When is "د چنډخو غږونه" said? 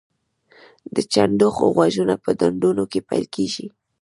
0.95-2.15